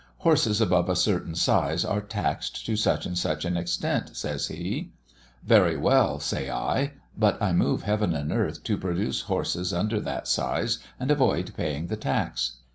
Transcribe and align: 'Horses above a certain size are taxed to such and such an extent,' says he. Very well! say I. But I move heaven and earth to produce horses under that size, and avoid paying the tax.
'Horses 0.17 0.59
above 0.59 0.89
a 0.89 0.95
certain 0.95 1.35
size 1.35 1.85
are 1.85 2.01
taxed 2.01 2.65
to 2.65 2.75
such 2.75 3.05
and 3.05 3.15
such 3.15 3.45
an 3.45 3.55
extent,' 3.55 4.15
says 4.17 4.47
he. 4.47 4.93
Very 5.43 5.77
well! 5.77 6.19
say 6.19 6.49
I. 6.49 6.93
But 7.15 7.39
I 7.39 7.51
move 7.53 7.83
heaven 7.83 8.15
and 8.15 8.31
earth 8.31 8.63
to 8.63 8.79
produce 8.79 9.21
horses 9.21 9.71
under 9.71 9.99
that 9.99 10.27
size, 10.27 10.79
and 10.99 11.11
avoid 11.11 11.53
paying 11.55 11.85
the 11.85 11.97
tax. 11.97 12.53